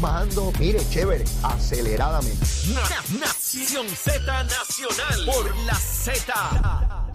bajando, 0.00 0.52
mire, 0.58 0.80
chévere, 0.90 1.24
aceleradamente. 1.42 2.44
Nación 3.18 3.86
Z 3.88 4.44
Nacional 4.44 5.26
por 5.26 5.56
la 5.66 5.74
Z. 5.74 7.10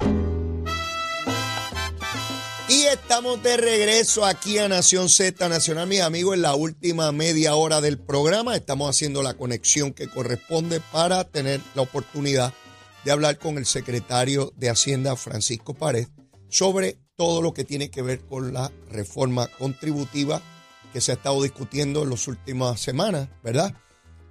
Y 2.68 2.84
estamos 2.86 3.42
de 3.44 3.58
regreso 3.58 4.26
aquí 4.26 4.58
a 4.58 4.68
Nación 4.68 5.10
Z 5.10 5.48
Nacional, 5.50 5.88
mis 5.88 6.02
amigos, 6.02 6.36
en 6.36 6.42
la 6.42 6.56
última 6.56 7.12
media 7.12 7.56
hora 7.56 7.80
del 7.80 8.00
programa. 8.00 8.56
Estamos 8.56 8.90
haciendo 8.90 9.22
la 9.22 9.36
conexión 9.36 9.94
que 9.94 10.08
corresponde 10.08 10.80
para 10.92 11.24
tener 11.26 11.62
la 11.76 11.84
oportunidad 11.84 12.54
de 13.04 13.12
hablar 13.12 13.38
con 13.38 13.58
el 13.58 13.66
secretario 13.66 14.52
de 14.56 14.70
Hacienda, 14.70 15.16
Francisco 15.16 15.76
Pared, 15.76 16.08
sobre 16.50 16.98
todo 17.16 17.42
lo 17.42 17.54
que 17.54 17.64
tiene 17.64 17.90
que 17.92 18.02
ver 18.02 18.22
con 18.22 18.52
la 18.52 18.72
reforma 18.90 19.48
contributiva 19.48 20.42
que 20.96 21.02
se 21.02 21.12
ha 21.12 21.16
estado 21.16 21.44
discutiendo 21.44 22.04
en 22.04 22.10
las 22.10 22.26
últimas 22.30 22.80
semanas, 22.80 23.28
¿verdad? 23.44 23.74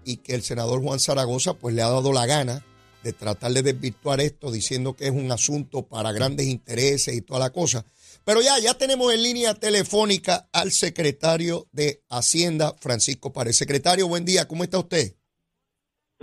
Y 0.02 0.16
que 0.16 0.34
el 0.34 0.42
senador 0.42 0.80
Juan 0.80 0.98
Zaragoza 0.98 1.52
pues 1.52 1.74
le 1.74 1.82
ha 1.82 1.90
dado 1.90 2.10
la 2.10 2.24
gana 2.24 2.64
de 3.02 3.12
tratar 3.12 3.52
de 3.52 3.62
desvirtuar 3.62 4.22
esto 4.22 4.50
diciendo 4.50 4.96
que 4.96 5.04
es 5.04 5.10
un 5.10 5.30
asunto 5.30 5.86
para 5.86 6.10
grandes 6.12 6.46
intereses 6.46 7.14
y 7.14 7.20
toda 7.20 7.40
la 7.40 7.50
cosa. 7.50 7.84
Pero 8.24 8.40
ya, 8.40 8.58
ya 8.60 8.72
tenemos 8.72 9.12
en 9.12 9.22
línea 9.22 9.52
telefónica 9.52 10.48
al 10.52 10.72
secretario 10.72 11.68
de 11.70 12.02
Hacienda, 12.08 12.74
Francisco 12.80 13.30
Pared. 13.30 13.52
Secretario, 13.52 14.08
buen 14.08 14.24
día, 14.24 14.48
¿cómo 14.48 14.64
está 14.64 14.78
usted? 14.78 15.16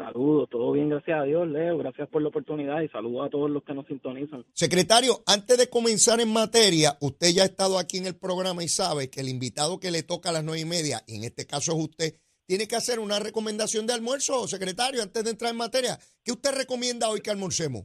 Saludos, 0.02 0.50
todo 0.50 0.72
bien, 0.72 0.90
gracias 0.90 1.20
a 1.20 1.23
Dios, 1.23 1.48
Leo. 1.48 1.78
Gracias 1.78 2.10
por 2.10 2.23
la 2.23 2.30
oportunidad 2.30 2.82
y 2.82 2.88
saludos 2.88 3.27
a 3.27 3.30
todos 3.30 3.52
los 3.52 3.63
que 3.63 3.76
nos 3.76 3.85
sintonizan. 3.85 4.43
Secretario, 4.54 5.21
antes 5.27 5.60
de 5.60 5.70
comenzar 5.70 6.20
en 6.20 6.34
materia, 6.34 6.98
usted 7.02 7.27
ya 7.35 7.43
ha 7.43 7.46
estado 7.46 7.77
aquí 7.77 7.98
en 7.98 8.08
el 8.08 8.16
programa 8.16 8.63
y 8.63 8.68
sabe 8.68 9.12
que 9.12 9.20
el 9.20 9.30
invitado 9.30 9.80
que 9.80 9.91
le 9.91 10.02
toca 10.02 10.30
a 10.30 10.32
las 10.32 10.43
nueve 10.43 10.62
y 10.62 10.66
media, 10.66 11.04
y 11.05 11.18
en 11.18 11.24
este 11.24 11.46
caso 11.46 11.74
es 11.74 11.77
usted, 11.77 12.16
tiene 12.48 12.68
que 12.68 12.76
hacer 12.76 12.99
una 12.99 13.20
recomendación 13.20 13.85
de 13.85 13.93
almuerzo, 13.93 14.48
secretario, 14.48 15.04
antes 15.04 15.24
de 15.24 15.30
entrar 15.30 15.52
en 15.52 15.58
materia. 15.58 15.99
¿Qué 16.24 16.32
usted 16.32 16.52
recomienda 16.58 17.08
hoy 17.08 17.21
que 17.21 17.30
almorcemos? 17.30 17.84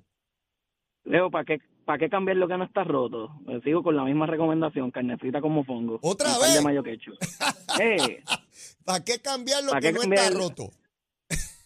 Leo, 1.04 1.30
¿para 1.30 1.44
qué, 1.44 1.58
para 1.84 1.98
qué 1.98 2.08
cambiar 2.08 2.38
lo 2.38 2.48
que 2.48 2.56
no 2.56 2.64
está 2.64 2.82
roto? 2.82 3.28
Me 3.44 3.60
sigo 3.60 3.82
con 3.82 3.94
la 3.94 4.04
misma 4.04 4.26
recomendación, 4.26 4.90
carnecita 4.90 5.42
como 5.42 5.64
fongo. 5.64 5.98
¿Otra 6.00 6.30
vez? 6.38 6.54
de 6.54 6.62
mayo. 6.62 6.82
Eh, 7.78 8.22
¿Para 8.86 9.04
qué 9.04 9.20
cambiar 9.20 9.62
lo 9.62 9.72
¿Para 9.72 9.82
que 9.82 9.92
no 9.92 10.00
cambiar? 10.00 10.32
está 10.32 10.38
roto? 10.38 10.70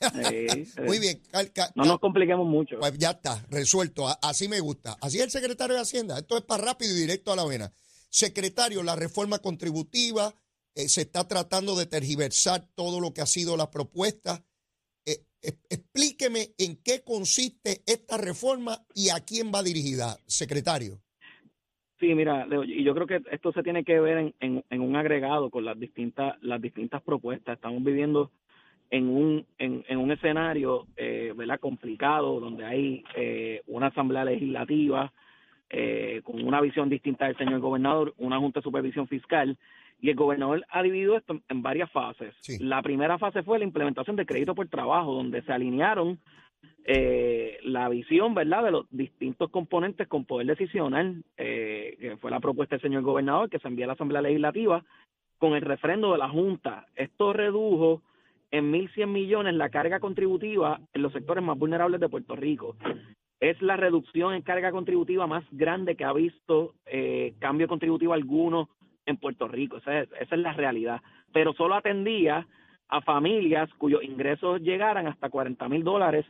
Muy 0.87 0.99
bien, 0.99 1.21
cal- 1.31 1.71
No 1.75 1.85
nos 1.85 2.01
compliquemos 2.01 2.47
mucho. 2.47 2.79
Pues 2.79 2.97
ya 2.99 3.11
está, 3.11 3.45
resuelto. 3.51 4.07
Así 4.23 4.49
me 4.49 4.61
gusta. 4.61 4.97
Así 5.01 5.19
es 5.19 5.25
el 5.25 5.31
secretario 5.31 5.77
de 5.77 5.83
Hacienda. 5.83 6.19
Esto 6.19 6.37
es 6.37 6.43
para 6.45 6.65
rápido 6.65 6.93
y 6.95 7.01
directo 7.01 7.33
a 7.33 7.37
la 7.37 7.45
vena. 7.45 7.73
Secretario, 8.09 8.83
la 8.83 8.97
reforma 8.97 9.39
contributiva 9.39 10.35
eh, 10.75 10.89
se 10.89 11.03
está 11.03 11.29
tratando 11.29 11.77
de 11.77 11.87
tergiversar 11.87 12.67
todo 12.75 13.01
lo 13.01 13.13
que 13.13 13.21
ha 13.21 13.27
sido 13.27 13.57
la 13.57 13.71
propuesta. 13.71 14.45
Eh, 15.05 15.25
eh, 15.43 15.53
explíqueme 15.69 16.55
en 16.59 16.77
qué 16.83 17.03
consiste 17.05 17.83
esta 17.87 18.17
reforma 18.17 18.85
y 18.95 19.11
a 19.11 19.21
quién 19.21 19.53
va 19.55 19.63
dirigida, 19.63 20.17
secretario. 20.27 21.01
Sí, 22.01 22.15
mira, 22.15 22.47
Leo, 22.47 22.65
y 22.65 22.83
yo 22.83 22.95
creo 22.95 23.07
que 23.07 23.21
esto 23.31 23.53
se 23.53 23.63
tiene 23.63 23.85
que 23.85 24.01
ver 24.01 24.17
en, 24.19 24.35
en, 24.41 24.65
en 24.71 24.81
un 24.81 24.97
agregado 24.97 25.51
con 25.51 25.67
las 25.67 25.79
distintas 25.79 26.35
las 26.41 26.61
distintas 26.63 27.03
propuestas. 27.03 27.57
Estamos 27.57 27.85
viviendo 27.85 28.33
en 28.91 29.09
un 29.09 29.47
en, 29.59 29.85
en 29.89 29.99
un 29.99 30.11
escenario, 30.11 30.87
eh, 30.97 31.33
¿verdad? 31.37 31.61
Complicado, 31.61 32.41
donde 32.41 32.65
hay 32.65 33.05
eh, 33.17 33.63
una 33.67 33.87
asamblea 33.89 34.25
legislativa 34.25 35.13
eh, 35.71 36.21
con 36.25 36.43
una 36.45 36.61
visión 36.61 36.89
distinta 36.89 37.27
del 37.27 37.37
señor 37.37 37.61
gobernador, 37.61 38.13
una 38.19 38.39
junta 38.39 38.59
de 38.61 38.65
supervisión 38.65 39.07
fiscal 39.07 39.57
y 40.01 40.11
el 40.11 40.17
gobernador 40.17 40.65
ha 40.71 40.83
dividido 40.83 41.17
esto 41.17 41.35
en- 41.35 41.43
en 41.49 41.63
varias 41.63 41.91
fases. 41.93 42.35
Sí. 42.41 42.59
La 42.59 42.83
primera 42.83 43.19
fase 43.19 43.43
fue 43.43 43.59
la 43.59 43.65
implementación 43.65 44.17
de 44.17 44.27
crédito 44.27 44.55
por 44.55 44.67
trabajo, 44.69 45.13
donde 45.15 45.43
se 45.43 45.53
alinearon 45.53 46.19
eh, 46.85 47.59
la 47.63 47.89
visión, 47.89 48.35
¿verdad?, 48.35 48.65
de 48.65 48.71
los 48.71 48.87
distintos 48.91 49.51
componentes 49.51 50.09
con 50.09 50.25
poder 50.25 50.47
decisional, 50.47 51.23
eh, 51.37 51.97
que 52.01 52.17
fue 52.17 52.31
la 52.31 52.41
propuesta 52.41 52.75
del 52.77 52.83
señor 52.83 53.03
gobernador, 53.03 53.49
que 53.51 53.59
se 53.59 53.69
envía 53.69 53.85
a 53.85 53.89
la 53.89 53.93
Asamblea 53.93 54.23
Legislativa, 54.23 54.83
con 55.39 55.55
el 55.55 55.63
refrendo 55.63 56.13
de 56.13 56.19
la 56.19 56.29
Junta. 56.29 56.87
Esto 56.97 57.33
redujo 57.33 58.03
en 58.51 58.73
1.100 58.73 59.07
millones 59.07 59.55
la 59.55 59.71
carga 59.71 60.01
contributiva 60.01 60.81
en 60.93 61.03
los 61.03 61.13
sectores 61.13 61.43
más 61.45 61.59
vulnerables 61.59 62.01
de 62.01 62.09
Puerto 62.09 62.37
Rico. 62.37 62.77
Es 63.39 63.61
la 63.63 63.77
reducción 63.77 64.35
en 64.35 64.43
carga 64.43 64.71
contributiva 64.71 65.27
más 65.27 65.45
grande 65.51 65.97
que 65.97 66.05
ha 66.05 66.13
visto 66.13 66.75
eh, 66.87 67.35
cambio 67.39 67.69
contributivo 67.69 68.13
alguno 68.13 68.69
en 69.07 69.17
Puerto 69.17 69.49
Rico. 69.49 69.79
Esa 69.79 70.01
es, 70.01 70.09
esa 70.21 70.35
es 70.35 70.41
la 70.41 70.53
realidad. 70.53 71.01
Pero 71.33 71.53
solo 71.55 71.75
atendía 71.75 72.47
a 72.89 73.01
familias 73.01 73.71
cuyos 73.79 74.03
ingresos 74.03 74.61
llegaran 74.61 75.07
hasta 75.07 75.31
40 75.31 75.69
mil 75.69 75.85
dólares 75.85 76.27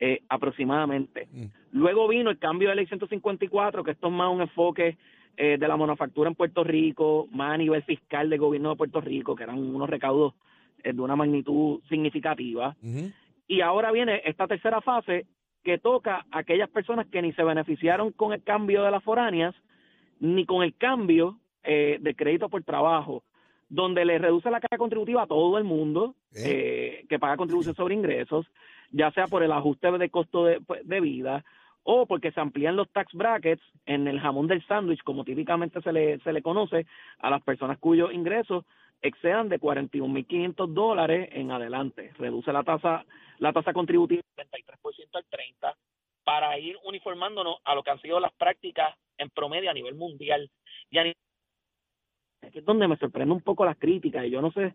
eh, 0.00 0.22
aproximadamente. 0.28 1.28
Mm. 1.30 1.44
Luego 1.72 2.08
vino 2.08 2.30
el 2.30 2.38
cambio 2.38 2.70
de 2.70 2.74
ley 2.74 2.86
154, 2.86 3.84
que 3.84 3.92
esto 3.92 4.08
es 4.08 4.12
más 4.12 4.32
un 4.32 4.40
enfoque 4.40 4.98
eh, 5.36 5.56
de 5.58 5.68
la 5.68 5.76
manufactura 5.76 6.28
en 6.28 6.34
Puerto 6.34 6.64
Rico, 6.64 7.28
más 7.30 7.54
a 7.54 7.58
nivel 7.58 7.82
fiscal 7.84 8.28
del 8.28 8.38
gobierno 8.38 8.70
de 8.70 8.76
Puerto 8.76 9.00
Rico, 9.00 9.36
que 9.36 9.44
eran 9.44 9.58
unos 9.58 9.88
recaudos 9.88 10.34
eh, 10.84 10.92
de 10.92 11.00
una 11.00 11.16
magnitud 11.16 11.80
significativa. 11.88 12.76
Y 13.46 13.60
ahora 13.60 13.90
viene 13.92 14.22
esta 14.24 14.46
tercera 14.46 14.80
fase 14.80 15.26
que 15.62 15.78
toca 15.78 16.26
a 16.30 16.38
aquellas 16.38 16.70
personas 16.70 17.06
que 17.08 17.22
ni 17.22 17.32
se 17.32 17.42
beneficiaron 17.42 18.12
con 18.12 18.32
el 18.32 18.42
cambio 18.42 18.82
de 18.82 18.90
las 18.90 19.02
foráneas, 19.02 19.54
ni 20.20 20.46
con 20.46 20.62
el 20.62 20.76
cambio 20.76 21.38
eh, 21.62 21.98
de 22.00 22.14
crédito 22.14 22.48
por 22.48 22.62
trabajo, 22.62 23.24
donde 23.68 24.04
le 24.04 24.18
reduce 24.18 24.50
la 24.50 24.60
carga 24.60 24.78
contributiva 24.78 25.22
a 25.22 25.26
todo 25.26 25.58
el 25.58 25.64
mundo 25.64 26.14
eh, 26.34 27.04
que 27.08 27.18
paga 27.18 27.36
contribución 27.36 27.74
sobre 27.74 27.94
ingresos, 27.94 28.46
ya 28.90 29.10
sea 29.12 29.26
por 29.26 29.42
el 29.42 29.52
ajuste 29.52 29.90
de 29.92 30.10
costo 30.10 30.44
de, 30.44 30.60
pues, 30.60 30.86
de 30.86 31.00
vida 31.00 31.44
o 31.82 32.06
porque 32.06 32.32
se 32.32 32.40
amplían 32.40 32.76
los 32.76 32.90
tax 32.90 33.12
brackets 33.14 33.62
en 33.86 34.06
el 34.06 34.20
jamón 34.20 34.46
del 34.46 34.64
sándwich, 34.66 35.02
como 35.02 35.24
típicamente 35.24 35.80
se 35.82 35.92
le, 35.92 36.18
se 36.20 36.32
le 36.32 36.42
conoce 36.42 36.86
a 37.18 37.30
las 37.30 37.42
personas 37.42 37.78
cuyos 37.78 38.12
ingresos 38.12 38.64
excedan 39.02 39.48
de 39.48 39.58
41.500 39.60 40.72
dólares 40.74 41.28
en 41.32 41.50
adelante. 41.50 42.12
Reduce 42.18 42.52
la 42.52 42.62
tasa 42.62 43.04
la 43.38 43.52
tasa 43.54 43.72
contributiva 43.72 44.22
del 44.36 44.48
33% 44.48 45.08
al 45.14 45.24
30% 45.24 45.74
para 46.24 46.58
ir 46.58 46.76
uniformándonos 46.84 47.56
a 47.64 47.74
lo 47.74 47.82
que 47.82 47.90
han 47.90 48.00
sido 48.00 48.20
las 48.20 48.32
prácticas 48.32 48.94
en 49.16 49.30
promedio 49.30 49.70
a 49.70 49.74
nivel 49.74 49.94
mundial. 49.94 50.50
Y 50.90 50.98
a 50.98 51.02
nivel 51.04 51.16
aquí 52.46 52.58
es 52.58 52.64
donde 52.64 52.86
me 52.88 52.96
sorprende 52.96 53.32
un 53.34 53.40
poco 53.40 53.64
las 53.64 53.78
críticas 53.78 54.26
y 54.26 54.30
yo 54.30 54.42
no 54.42 54.50
sé 54.52 54.74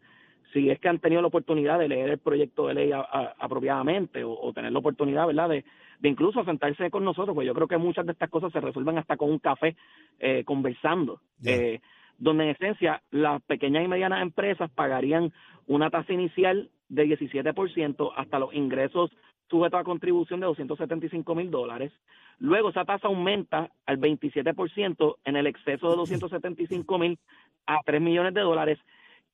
si 0.54 0.70
es 0.70 0.80
que 0.80 0.88
han 0.88 1.00
tenido 1.00 1.22
la 1.22 1.28
oportunidad 1.28 1.78
de 1.80 1.88
leer 1.88 2.10
el 2.12 2.20
proyecto 2.20 2.68
de 2.68 2.74
ley 2.76 2.92
a- 2.92 3.00
a- 3.02 3.36
apropiadamente 3.40 4.24
o, 4.24 4.32
o 4.32 4.54
tener 4.54 4.72
la 4.72 4.80
oportunidad, 4.80 5.28
¿verdad?, 5.28 5.50
de, 5.50 5.66
de 6.00 6.10
incluso 6.10 6.44
sentarse 6.46 6.90
con 6.90 7.04
nosotros, 7.04 7.36
pues 7.36 7.46
yo 7.48 7.54
creo 7.54 7.68
que 7.68 7.78
muchas 7.78 8.06
de 8.06 8.14
estas 8.14 8.30
cosas 8.30 8.52
se 8.54 8.62
resuelven 8.62 8.98
hasta 8.98 9.18
con 9.18 9.30
un 9.32 9.40
café 9.40 9.76
eh, 10.20 10.44
conversando, 10.46 11.20
Ya. 11.40 11.52
eh, 11.56 11.82
donde 12.18 12.46
en 12.46 12.50
esencia 12.52 13.02
las 13.12 13.42
pequeñas 13.44 13.84
y 13.84 13.88
medianas 13.88 14.22
empresas 14.22 14.70
pagarían 14.72 15.34
una 15.68 15.90
tasa 15.90 16.14
inicial 16.14 16.70
de 16.90 17.06
17% 17.06 18.14
hasta 18.16 18.40
los 18.40 18.54
ingresos 18.54 19.12
sujetos 19.50 19.80
a 19.80 19.84
contribución 19.84 20.40
de 20.40 20.48
275 20.48 21.36
mil 21.36 21.52
dólares. 21.52 21.92
Luego 22.40 22.70
esa 22.70 22.86
tasa 22.86 23.08
aumenta 23.08 23.70
al 23.86 24.00
27% 24.00 25.16
en 25.24 25.36
el 25.36 25.48
exceso 25.48 25.90
de 25.90 25.96
275 25.98 27.00
mil 27.00 27.20
a 27.68 27.80
3 27.86 28.02
millones 28.02 28.34
de 28.34 28.42
dólares 28.42 28.80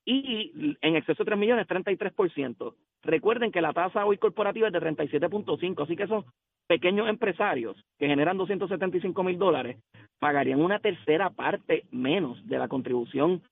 y 0.04 0.76
en 0.80 0.96
exceso 0.96 1.22
de 1.24 1.30
3 1.30 1.38
millones 1.38 1.66
33%. 1.66 2.74
Recuerden 3.02 3.52
que 3.52 3.60
la 3.60 3.72
tasa 3.72 4.04
hoy 4.04 4.18
corporativa 4.18 4.66
es 4.66 4.72
de 4.72 4.80
37.5, 4.80 5.82
así 5.82 5.96
que 5.96 6.04
esos 6.04 6.24
pequeños 6.66 7.08
empresarios 7.08 7.76
que 7.98 8.06
generan 8.08 8.36
275 8.36 9.22
mil 9.22 9.38
dólares 9.38 9.78
pagarían 10.18 10.60
una 10.60 10.78
tercera 10.78 11.30
parte 11.30 11.84
menos 11.90 12.46
de 12.46 12.58
la 12.58 12.68
contribución 12.68 13.42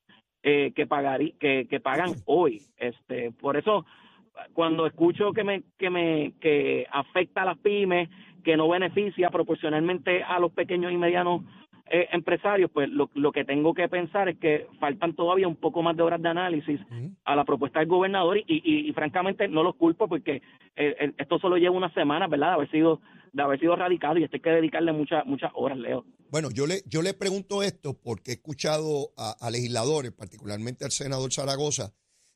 eh, 0.43 0.73
que 0.75 0.87
pagarí, 0.87 1.33
que, 1.33 1.67
que 1.69 1.81
pagan 1.81 2.11
hoy. 2.27 2.63
Este, 2.77 3.31
por 3.33 3.57
eso 3.57 3.85
cuando 4.53 4.87
escucho 4.87 5.33
que 5.33 5.45
me 5.45 5.63
que 5.79 5.91
me 5.91 6.33
que 6.41 6.87
afecta 6.91 7.43
a 7.43 7.47
las 7.47 7.59
pymes, 7.59 8.09
que 8.43 8.57
no 8.57 8.69
beneficia 8.69 9.31
proporcionalmente 9.31 10.23
a 10.23 10.39
los 10.39 10.53
pequeños 10.53 10.93
y 10.93 10.97
medianos 10.97 11.43
eh, 11.93 12.09
empresarios, 12.13 12.71
pues 12.73 12.89
lo, 12.89 13.11
lo 13.15 13.33
que 13.33 13.45
tengo 13.45 13.75
que 13.75 13.89
pensar 13.89 14.29
es 14.29 14.39
que 14.39 14.69
faltan 14.79 15.15
todavía 15.15 15.49
un 15.49 15.57
poco 15.57 15.83
más 15.83 15.97
de 15.97 16.05
horas 16.05 16.23
de 16.23 16.29
análisis 16.29 16.81
a 17.25 17.35
la 17.35 17.45
propuesta 17.45 17.81
del 17.81 17.89
gobernador 17.89 18.39
y, 18.39 18.45
y, 18.47 18.89
y 18.89 18.93
francamente 18.93 19.49
no 19.49 19.65
los 19.65 19.75
culpo 19.75 20.07
porque 20.07 20.37
eh, 20.37 20.43
eh, 20.77 21.13
esto 21.19 21.41
solo 21.41 21.57
lleva 21.57 21.77
una 21.77 21.93
semana, 21.93 22.29
¿verdad? 22.29 22.49
De 22.49 22.55
haber 22.55 22.71
sido 22.71 23.01
de 23.33 23.43
haber 23.43 23.61
sido 23.61 23.77
radicado 23.77 24.19
y 24.19 24.25
esto 24.25 24.37
hay 24.37 24.41
que 24.41 24.51
dedicarle 24.51 24.93
muchas 24.93 25.27
muchas 25.27 25.51
horas, 25.55 25.79
Leo. 25.79 26.05
Bueno, 26.31 26.51
yo 26.53 26.67
le, 26.67 26.83
yo 26.87 27.03
le 27.03 27.13
pregunto 27.13 27.63
esto 27.63 27.99
porque 28.01 28.31
he 28.31 28.35
escuchado 28.35 29.11
a, 29.17 29.35
a 29.41 29.51
legisladores, 29.51 30.13
particularmente 30.13 30.85
al 30.85 30.93
senador 30.93 31.33
Zaragoza, 31.33 31.93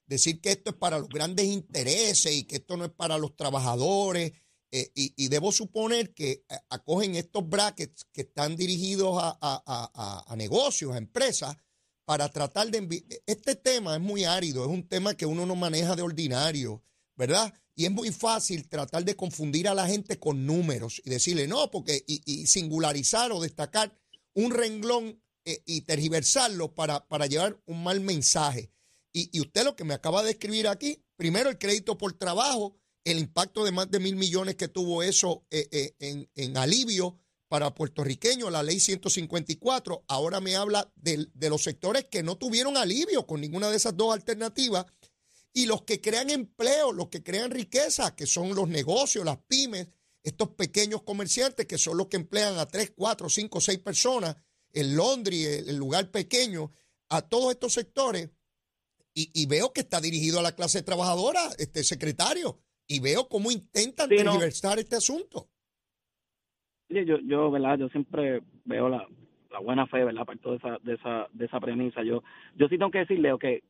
decir 0.06 0.40
que 0.40 0.50
esto 0.50 0.70
es 0.70 0.76
para 0.76 0.98
los 0.98 1.08
grandes 1.08 1.46
intereses 1.46 2.36
y 2.36 2.46
que 2.46 2.56
esto 2.56 2.76
no 2.76 2.84
es 2.84 2.90
para 2.90 3.18
los 3.18 3.36
trabajadores. 3.36 4.32
Eh, 4.76 4.90
y, 4.94 5.28
debo 5.28 5.52
suponer 5.52 6.12
que 6.14 6.30
eh, 6.32 6.56
acogen 6.68 7.14
estos 7.14 7.48
brackets 7.48 8.04
que 8.12 8.22
están 8.22 8.56
dirigidos 8.56 9.16
a, 9.22 9.28
a- 9.40 9.62
a- 9.66 10.24
a- 10.26 10.36
negocios, 10.36 10.92
a 10.94 10.98
empresas, 10.98 11.56
para 12.04 12.28
tratar 12.28 12.70
de... 12.70 12.82
envi- 12.82 13.22
Este 13.26 13.54
tema 13.54 13.94
es 13.94 14.00
muy 14.02 14.24
árido, 14.24 14.64
es 14.64 14.70
un 14.70 14.88
tema 14.88 15.14
que 15.14 15.26
uno 15.26 15.46
no 15.46 15.54
maneja 15.54 15.94
de 15.94 16.02
ordinario, 16.02 16.82
¿verdad? 17.16 17.54
Y 17.76 17.84
es 17.84 17.92
muy 17.92 18.10
fácil 18.10 18.68
tratar 18.68 19.04
de 19.04 19.14
confundir 19.16 19.68
a 19.68 19.74
la 19.74 19.86
gente 19.86 20.18
con 20.18 20.44
números 20.44 21.00
y 21.04 21.10
decirle, 21.10 21.46
no, 21.46 21.70
porque... 21.70 22.02
Y, 22.06 22.20
y 22.24 22.46
singularizar 22.46 23.30
o 23.32 23.40
destacar 23.40 23.96
un 24.34 24.50
renglón 24.50 25.22
eh, 25.44 25.62
y 25.66 25.82
tergiversarlo 25.82 26.74
para, 26.74 27.06
para 27.06 27.26
llevar 27.26 27.60
un 27.66 27.82
mal 27.84 28.00
mensaje. 28.00 28.70
Y 29.12 29.38
usted 29.40 29.62
lo 29.64 29.76
que 29.76 29.84
me 29.84 29.94
acaba 29.94 30.24
de 30.24 30.32
escribir 30.32 30.66
aquí, 30.66 31.00
primero 31.16 31.48
el 31.48 31.58
crédito 31.58 31.96
por 31.96 32.12
trabajo, 32.14 32.76
el 33.04 33.18
impacto 33.18 33.64
de 33.64 33.72
más 33.72 33.90
de 33.90 34.00
mil 34.00 34.16
millones 34.16 34.56
que 34.56 34.68
tuvo 34.68 35.02
eso 35.02 35.44
eh, 35.50 35.68
eh, 36.00 36.26
en, 36.34 36.56
alivio 36.56 37.18
para 37.48 37.74
puertorriqueños, 37.74 38.50
la 38.50 38.62
ley 38.62 38.80
154, 38.80 40.04
ahora 40.08 40.40
me 40.40 40.56
habla 40.56 40.90
de, 40.96 41.28
los 41.48 41.62
sectores 41.62 42.06
que 42.06 42.22
no 42.22 42.36
tuvieron 42.36 42.76
alivio 42.76 43.26
con 43.26 43.42
ninguna 43.42 43.70
de 43.70 43.76
esas 43.76 43.96
dos 43.96 44.12
alternativas 44.12 44.86
y 45.52 45.66
los 45.66 45.82
que 45.82 46.00
crean 46.00 46.30
empleo, 46.30 46.92
los 46.92 47.08
que 47.10 47.22
crean 47.22 47.50
riqueza, 47.50 48.16
que 48.16 48.26
son 48.26 48.54
los 48.54 48.68
negocios, 48.68 49.24
las 49.24 49.38
pymes, 49.46 49.86
estos 50.22 50.48
pequeños 50.50 51.02
comerciantes 51.02 51.66
que 51.66 51.78
son 51.78 51.98
los 51.98 52.08
que 52.08 52.16
emplean 52.16 52.58
a 52.58 52.66
3, 52.66 52.94
4, 52.96 53.28
5, 53.28 53.60
6 53.60 53.78
personas, 53.80 54.36
el 54.72 54.96
Londres, 54.96 55.64
el, 55.68 55.76
lugar 55.76 56.10
pequeño, 56.10 56.72
a 57.10 57.22
todos 57.22 57.52
estos 57.52 57.74
sectores, 57.74 58.30
y 59.16 59.46
veo 59.46 59.72
que 59.72 59.82
está 59.82 60.00
dirigido 60.00 60.40
a 60.40 60.42
la 60.42 60.56
clase 60.56 60.82
trabajadora, 60.82 61.52
este 61.58 61.84
secretario, 61.84 62.58
y 62.86 63.00
veo 63.00 63.28
cómo 63.28 63.50
intentan 63.50 64.08
Sí, 64.08 64.16
no. 64.24 64.42
este 64.42 64.96
asunto. 64.96 65.48
Yo, 66.88 67.18
yo, 67.20 67.50
¿verdad? 67.50 67.78
Yo 67.78 67.88
siempre 67.88 68.42
veo 68.64 68.88
la, 68.88 69.06
la 69.50 69.58
buena 69.58 69.86
fe, 69.86 70.04
¿verdad? 70.04 70.24
Parto 70.24 70.50
de 70.50 70.56
esa, 70.58 70.78
de 70.82 70.94
esa, 70.94 71.28
de 71.32 71.46
esa 71.46 71.60
premisa. 71.60 72.02
Yo, 72.02 72.22
yo 72.54 72.68
sí 72.68 72.78
tengo 72.78 72.90
que 72.90 72.98
decirle, 72.98 73.32
que, 73.40 73.62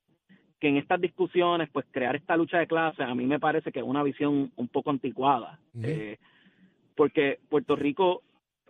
que 0.61 0.69
en 0.69 0.76
estas 0.76 1.00
discusiones, 1.00 1.70
pues 1.72 1.87
crear 1.90 2.16
esta 2.16 2.37
lucha 2.37 2.58
de 2.58 2.66
clases, 2.66 3.06
a 3.06 3.14
mí 3.14 3.25
me 3.26 3.40
parece 3.40 3.72
que 3.72 3.78
es 3.78 3.84
una 3.84 4.02
visión 4.02 4.52
un 4.56 4.69
poco 4.69 4.90
anticuada. 4.90 5.60
Eh, 5.82 6.19
porque 6.96 7.38
Puerto 7.49 7.76
Rico, 7.76 8.22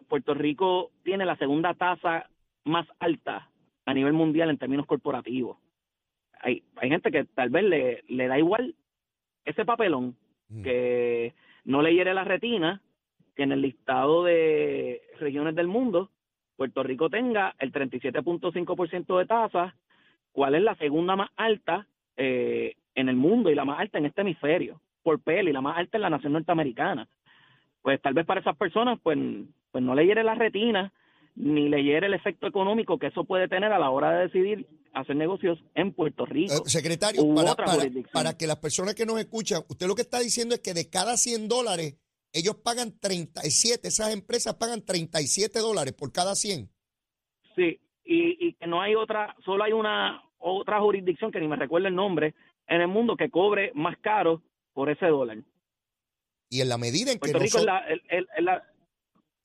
Puerto 0.08 0.34
Rico 0.34 0.90
tiene 1.02 1.24
la 1.24 1.36
segunda 1.36 1.74
tasa 1.74 2.28
más 2.64 2.86
alta 2.98 3.50
a 3.86 3.94
nivel 3.94 4.12
mundial 4.12 4.50
en 4.50 4.58
términos 4.58 4.86
corporativos. 4.86 5.58
Hay, 6.40 6.62
hay 6.76 6.88
gente 6.90 7.10
que 7.10 7.24
tal 7.24 7.50
vez 7.50 7.64
le, 7.64 8.04
le 8.08 8.28
da 8.28 8.38
igual 8.38 8.74
ese 9.44 9.64
papelón 9.64 10.16
Que 10.62 11.34
no 11.64 11.82
le 11.82 11.94
hiere 11.94 12.14
la 12.14 12.24
retina 12.24 12.80
que 13.34 13.42
en 13.42 13.52
el 13.52 13.62
listado 13.62 14.24
de 14.24 15.02
regiones 15.18 15.54
del 15.54 15.66
mundo 15.66 16.10
Puerto 16.56 16.82
Rico 16.82 17.10
tenga 17.10 17.54
el 17.58 17.72
37.5% 17.72 19.18
de 19.18 19.26
tasa, 19.26 19.74
cuál 20.32 20.54
es 20.54 20.62
la 20.62 20.74
segunda 20.76 21.16
más 21.16 21.30
alta 21.36 21.86
eh, 22.16 22.76
en 22.94 23.08
el 23.08 23.16
mundo 23.16 23.50
y 23.50 23.54
la 23.54 23.64
más 23.64 23.80
alta 23.80 23.98
en 23.98 24.06
este 24.06 24.20
hemisferio, 24.20 24.80
por 25.02 25.20
peli, 25.20 25.52
la 25.52 25.60
más 25.60 25.76
alta 25.76 25.98
en 25.98 26.02
la 26.02 26.10
nación 26.10 26.32
norteamericana. 26.32 27.08
Pues 27.82 28.00
tal 28.00 28.14
vez 28.14 28.24
para 28.24 28.40
esas 28.40 28.56
personas, 28.56 28.98
pues, 29.02 29.18
pues 29.70 29.84
no 29.84 29.94
le 29.94 30.06
hiere 30.06 30.22
la 30.22 30.34
retina, 30.34 30.92
ni 31.36 31.68
le 31.68 31.82
hiere 31.82 32.06
el 32.06 32.14
efecto 32.14 32.46
económico 32.46 32.98
que 32.98 33.08
eso 33.08 33.24
puede 33.24 33.48
tener 33.48 33.72
a 33.72 33.78
la 33.78 33.90
hora 33.90 34.12
de 34.12 34.22
decidir 34.24 34.66
hacer 34.92 35.16
negocios 35.16 35.58
en 35.74 35.92
Puerto 35.92 36.24
Rico. 36.26 36.54
Eh, 36.54 36.60
secretario, 36.66 37.22
u 37.24 37.34
para, 37.34 37.52
otra 37.52 37.64
para- 37.66 37.78
jurisdicción. 37.78 38.12
para 38.12 38.36
que 38.38 38.46
las 38.46 38.58
personas 38.58 38.94
que 38.94 39.04
nos 39.06 39.18
escuchan, 39.18 39.62
usted 39.68 39.86
lo 39.88 39.94
que 39.96 40.02
está 40.02 40.20
diciendo 40.20 40.54
es 40.54 40.60
que 40.60 40.74
de 40.74 40.88
cada 40.88 41.16
100 41.16 41.48
dólares, 41.48 41.96
ellos 42.32 42.56
pagan 42.56 42.98
37, 43.00 43.88
esas 43.88 44.12
empresas 44.12 44.54
pagan 44.54 44.84
37 44.84 45.58
dólares 45.58 45.94
por 45.94 46.12
cada 46.12 46.34
100. 46.36 46.68
Sí, 47.56 47.80
y, 48.04 48.48
y 48.48 48.52
que 48.54 48.66
no 48.66 48.80
hay 48.80 48.94
otra, 48.94 49.34
solo 49.44 49.64
hay 49.64 49.72
una 49.72 50.22
otra 50.38 50.80
jurisdicción 50.80 51.32
que 51.32 51.40
ni 51.40 51.48
me 51.48 51.56
recuerdo 51.56 51.88
el 51.88 51.94
nombre 51.94 52.34
en 52.68 52.80
el 52.80 52.88
mundo 52.88 53.16
que 53.16 53.30
cobre 53.30 53.72
más 53.74 53.96
caro 53.98 54.42
por 54.72 54.90
ese 54.90 55.06
dólar. 55.06 55.38
Y 56.50 56.60
en 56.60 56.68
la 56.68 56.78
medida 56.78 57.10
en 57.10 57.18
que 57.18 57.30
Puerto 57.32 57.38
Rico 57.40 57.58
es 57.58 57.64
la, 57.64 57.78
el- 58.08 58.26
la, 58.44 58.62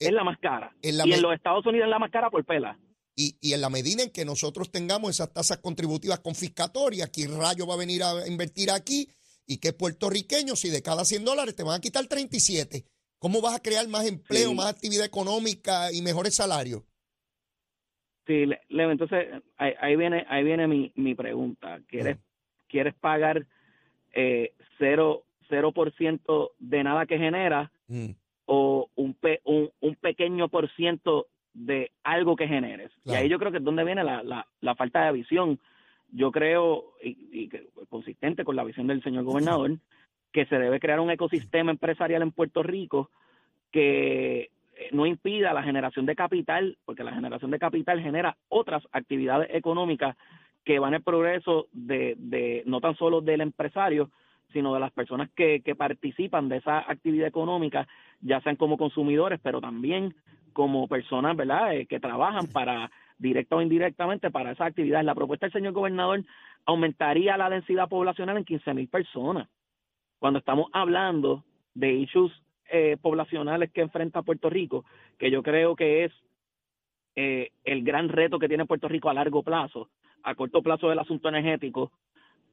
es 0.00 0.12
la 0.12 0.24
más 0.24 0.38
cara. 0.38 0.74
en 0.82 0.96
la 0.98 1.06
y 1.06 1.12
en 1.12 1.22
los 1.22 1.34
Estados 1.34 1.64
Unidos 1.66 1.84
es 1.86 1.90
la 1.90 1.98
más 1.98 2.10
cara 2.10 2.30
por 2.30 2.44
pela. 2.44 2.78
y, 3.16 3.36
y 3.40 3.52
en 3.52 3.60
la 3.60 3.68
medida 3.70 4.02
en 4.02 4.10
que 4.10 4.24
nosotros 4.24 4.70
tengamos 4.70 5.10
esas 5.10 5.32
tasas 5.32 5.58
contributivas 5.58 6.20
confiscatorias, 6.20 7.10
¿quién 7.10 7.38
rayo 7.38 7.66
va 7.66 7.74
a 7.74 7.78
venir 7.78 8.02
a 8.02 8.26
invertir 8.26 8.70
aquí? 8.70 9.08
Y 9.46 9.58
que 9.58 9.72
puertorriqueño, 9.72 10.56
si 10.56 10.70
de 10.70 10.80
cada 10.82 11.04
100 11.04 11.24
dólares 11.24 11.54
te 11.56 11.62
van 11.64 11.76
a 11.76 11.80
quitar 11.80 12.06
37, 12.06 12.84
¿cómo 13.18 13.40
vas 13.42 13.54
a 13.56 13.60
crear 13.62 13.86
más 13.88 14.06
empleo, 14.06 14.50
Sí. 14.50 14.54
más 14.54 14.66
actividad 14.66 15.04
económica 15.04 15.92
y 15.92 16.00
mejores 16.02 16.34
salarios? 16.36 16.82
Sí, 18.26 18.46
Le- 18.46 18.60
Leo, 18.68 18.90
entonces 18.92 19.26
ahí, 19.56 19.72
ahí 19.80 19.96
viene 19.96 20.24
ahí 20.28 20.44
viene 20.44 20.66
mi, 20.68 20.92
mi 20.94 21.14
pregunta. 21.14 21.80
¿Quieres 21.88 22.18
quieres 22.68 22.94
pagar 22.94 23.46
eh, 24.14 24.54
cero 24.78 25.24
cero 25.48 25.72
por 25.72 25.92
ciento 25.96 26.52
de 26.58 26.84
nada 26.84 27.06
que 27.06 27.18
genera 27.18 27.72
Mm, 27.88 28.10
o 28.52 28.88
un, 28.96 29.14
pe- 29.14 29.40
un, 29.44 29.70
un 29.80 29.94
pequeño 29.94 30.48
por 30.48 30.68
ciento 30.74 31.28
de 31.54 31.92
algo 32.02 32.34
que 32.34 32.48
generes. 32.48 32.90
Claro. 33.04 33.20
Y 33.20 33.22
ahí 33.22 33.28
yo 33.28 33.38
creo 33.38 33.52
que 33.52 33.58
es 33.58 33.64
donde 33.64 33.84
viene 33.84 34.02
la, 34.02 34.24
la, 34.24 34.44
la 34.60 34.74
falta 34.74 35.04
de 35.04 35.12
visión. 35.12 35.60
Yo 36.10 36.32
creo, 36.32 36.94
y, 37.00 37.10
y 37.32 37.48
consistente 37.88 38.42
con 38.42 38.56
la 38.56 38.64
visión 38.64 38.88
del 38.88 39.04
señor 39.04 39.22
gobernador, 39.22 39.76
que 40.32 40.46
se 40.46 40.58
debe 40.58 40.80
crear 40.80 40.98
un 40.98 41.12
ecosistema 41.12 41.70
empresarial 41.70 42.22
en 42.22 42.32
Puerto 42.32 42.64
Rico 42.64 43.10
que 43.70 44.50
eh, 44.74 44.88
no 44.90 45.06
impida 45.06 45.52
la 45.52 45.62
generación 45.62 46.04
de 46.06 46.16
capital, 46.16 46.76
porque 46.84 47.04
la 47.04 47.14
generación 47.14 47.52
de 47.52 47.60
capital 47.60 48.00
genera 48.00 48.36
otras 48.48 48.82
actividades 48.90 49.48
económicas 49.52 50.16
que 50.64 50.80
van 50.80 50.94
en 50.94 51.04
progreso 51.04 51.68
de, 51.70 52.16
de 52.18 52.64
no 52.66 52.80
tan 52.80 52.96
solo 52.96 53.20
del 53.20 53.42
empresario, 53.42 54.10
sino 54.52 54.74
de 54.74 54.80
las 54.80 54.92
personas 54.92 55.30
que, 55.34 55.60
que 55.62 55.74
participan 55.74 56.48
de 56.48 56.58
esa 56.58 56.78
actividad 56.80 57.28
económica, 57.28 57.86
ya 58.20 58.40
sean 58.40 58.56
como 58.56 58.76
consumidores, 58.76 59.40
pero 59.42 59.60
también 59.60 60.14
como 60.52 60.88
personas, 60.88 61.36
¿verdad?, 61.36 61.74
Eh, 61.74 61.86
que 61.86 62.00
trabajan 62.00 62.46
para, 62.48 62.90
directa 63.20 63.56
o 63.56 63.62
indirectamente, 63.62 64.30
para 64.30 64.52
esa 64.52 64.64
actividad. 64.64 65.04
La 65.04 65.14
propuesta 65.14 65.46
del 65.46 65.52
señor 65.52 65.72
gobernador 65.72 66.24
aumentaría 66.64 67.36
la 67.36 67.50
densidad 67.50 67.88
poblacional 67.88 68.36
en 68.38 68.44
15 68.44 68.74
mil 68.74 68.88
personas. 68.88 69.48
Cuando 70.18 70.38
estamos 70.38 70.68
hablando 70.72 71.44
de 71.74 71.92
issues 71.92 72.32
eh, 72.70 72.96
poblacionales 73.00 73.70
que 73.70 73.82
enfrenta 73.82 74.22
Puerto 74.22 74.50
Rico, 74.50 74.84
que 75.18 75.30
yo 75.30 75.42
creo 75.42 75.76
que 75.76 76.04
es 76.04 76.12
eh, 77.16 77.50
el 77.64 77.84
gran 77.84 78.08
reto 78.08 78.38
que 78.38 78.48
tiene 78.48 78.66
Puerto 78.66 78.88
Rico 78.88 79.10
a 79.10 79.14
largo 79.14 79.42
plazo, 79.42 79.88
a 80.22 80.34
corto 80.34 80.62
plazo 80.62 80.90
el 80.90 80.98
asunto 80.98 81.28
energético, 81.28 81.92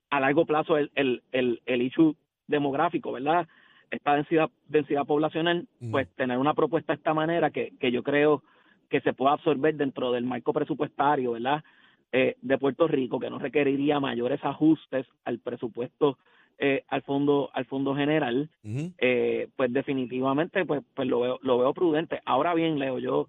a 0.09 0.19
largo 0.19 0.45
plazo 0.45 0.77
el, 0.77 0.91
el, 0.95 1.23
el, 1.31 1.61
el 1.65 1.81
issue 1.81 2.15
demográfico, 2.47 3.11
¿verdad? 3.11 3.47
Esta 3.91 4.15
densidad, 4.15 4.49
densidad 4.67 5.05
poblacional, 5.05 5.67
pues 5.91 6.09
tener 6.15 6.37
una 6.37 6.53
propuesta 6.53 6.93
de 6.93 6.97
esta 6.97 7.13
manera 7.13 7.51
que, 7.51 7.73
que 7.79 7.91
yo 7.91 8.03
creo 8.03 8.43
que 8.89 9.01
se 9.01 9.13
pueda 9.13 9.33
absorber 9.33 9.75
dentro 9.75 10.11
del 10.11 10.25
marco 10.25 10.53
presupuestario, 10.53 11.33
¿verdad? 11.33 11.63
Eh, 12.11 12.35
de 12.41 12.57
Puerto 12.57 12.87
Rico, 12.87 13.19
que 13.19 13.29
no 13.29 13.37
requeriría 13.37 13.99
mayores 13.99 14.43
ajustes 14.43 15.05
al 15.25 15.39
presupuesto, 15.39 16.17
eh, 16.57 16.83
al 16.87 17.01
fondo, 17.03 17.49
al 17.53 17.65
fondo 17.65 17.95
general, 17.95 18.49
eh, 18.97 19.49
pues 19.55 19.71
definitivamente 19.71 20.65
pues, 20.65 20.81
pues 20.93 21.07
lo 21.07 21.19
veo, 21.19 21.39
lo 21.41 21.57
veo 21.59 21.73
prudente. 21.73 22.21
Ahora 22.25 22.53
bien, 22.53 22.79
Leo, 22.79 22.97
yo 22.97 23.27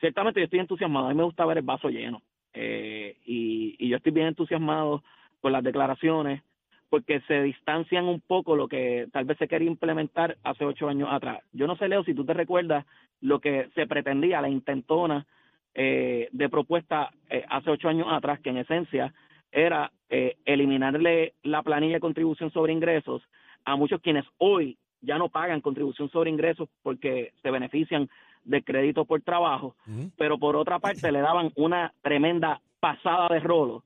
ciertamente 0.00 0.40
yo 0.40 0.44
estoy 0.44 0.60
entusiasmado, 0.60 1.06
a 1.06 1.08
mí 1.10 1.14
me 1.14 1.24
gusta 1.24 1.44
ver 1.44 1.58
el 1.58 1.64
vaso 1.64 1.88
lleno 1.88 2.22
eh, 2.52 3.16
y, 3.26 3.76
y 3.78 3.88
yo 3.88 3.96
estoy 3.96 4.12
bien 4.12 4.28
entusiasmado 4.28 5.02
con 5.44 5.52
las 5.52 5.62
declaraciones 5.62 6.42
porque 6.88 7.20
se 7.28 7.42
distancian 7.42 8.06
un 8.06 8.22
poco 8.22 8.56
lo 8.56 8.66
que 8.66 9.08
tal 9.12 9.26
vez 9.26 9.36
se 9.36 9.46
quería 9.46 9.68
implementar 9.68 10.38
hace 10.42 10.64
ocho 10.64 10.88
años 10.88 11.10
atrás. 11.12 11.42
Yo 11.52 11.66
no 11.66 11.76
sé, 11.76 11.86
Leo, 11.86 12.02
si 12.02 12.14
tú 12.14 12.24
te 12.24 12.32
recuerdas 12.32 12.86
lo 13.20 13.40
que 13.40 13.68
se 13.74 13.86
pretendía, 13.86 14.40
la 14.40 14.48
intentona 14.48 15.26
eh, 15.74 16.30
de 16.32 16.48
propuesta 16.48 17.10
eh, 17.28 17.44
hace 17.50 17.70
ocho 17.70 17.90
años 17.90 18.06
atrás, 18.10 18.40
que 18.40 18.48
en 18.48 18.56
esencia 18.56 19.12
era 19.52 19.92
eh, 20.08 20.38
eliminarle 20.46 21.34
la 21.42 21.62
planilla 21.62 21.96
de 21.96 22.00
contribución 22.00 22.50
sobre 22.50 22.72
ingresos 22.72 23.20
a 23.66 23.76
muchos 23.76 24.00
quienes 24.00 24.24
hoy 24.38 24.78
ya 25.02 25.18
no 25.18 25.28
pagan 25.28 25.60
contribución 25.60 26.08
sobre 26.08 26.30
ingresos 26.30 26.70
porque 26.82 27.34
se 27.42 27.50
benefician 27.50 28.08
del 28.44 28.64
crédito 28.64 29.04
por 29.04 29.20
trabajo, 29.20 29.76
pero 30.16 30.38
por 30.38 30.56
otra 30.56 30.78
parte 30.78 31.12
le 31.12 31.20
daban 31.20 31.50
una 31.56 31.92
tremenda 32.00 32.62
pasada 32.80 33.28
de 33.28 33.40
rolo 33.40 33.84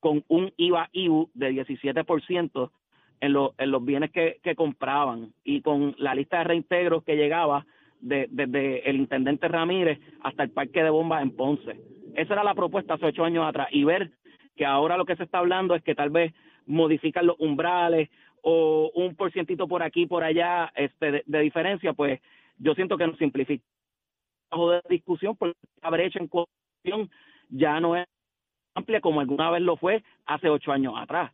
con 0.00 0.24
un 0.28 0.52
IVA-IBU 0.56 1.30
de 1.34 1.50
17% 1.52 2.70
en, 3.20 3.32
lo- 3.32 3.54
en 3.58 3.70
los 3.70 3.84
bienes 3.84 4.10
que, 4.12 4.38
que 4.42 4.54
compraban. 4.54 5.32
Y 5.44 5.60
con 5.62 5.94
la 5.98 6.14
lista 6.14 6.38
de 6.38 6.44
reintegros 6.44 7.04
que 7.04 7.16
llegaba 7.16 7.66
de- 8.00 8.28
desde 8.30 8.88
el 8.88 8.96
intendente 8.96 9.48
Ramírez 9.48 9.98
hasta 10.22 10.44
el 10.44 10.50
parque 10.50 10.82
de 10.82 10.90
bombas 10.90 11.22
en 11.22 11.30
Ponce. 11.34 11.80
Esa 12.14 12.34
era 12.34 12.44
la 12.44 12.54
propuesta 12.54 12.94
hace 12.94 13.06
ocho 13.06 13.24
años 13.24 13.44
atrás. 13.46 13.68
Y 13.72 13.84
ver 13.84 14.10
que 14.56 14.64
ahora 14.64 14.96
lo 14.96 15.04
que 15.04 15.16
se 15.16 15.24
está 15.24 15.38
hablando 15.38 15.74
es 15.74 15.82
que 15.82 15.94
tal 15.94 16.10
vez 16.10 16.32
modifican 16.66 17.26
los 17.26 17.36
umbrales 17.38 18.08
o 18.42 18.90
un 18.94 19.14
porcientito 19.16 19.66
por 19.66 19.82
aquí 19.82 20.06
por 20.06 20.22
allá 20.22 20.72
este 20.76 21.22
de, 21.26 21.40
diferencia, 21.40 21.92
pues 21.92 22.20
yo 22.58 22.74
siento 22.74 22.96
que 22.96 23.06
nos 23.06 23.18
simplifica. 23.18 23.64
De 24.50 24.80
discusión 24.88 25.36
porque 25.36 25.56
la 25.82 25.90
brecha 25.90 26.18
en 26.18 26.28
cuestión 26.28 27.10
ya 27.50 27.80
no 27.80 27.96
es 27.96 28.06
amplia 28.78 29.00
como 29.00 29.20
alguna 29.20 29.50
vez 29.50 29.62
lo 29.62 29.76
fue 29.76 30.02
hace 30.26 30.48
ocho 30.48 30.72
años 30.72 30.94
atrás. 30.96 31.32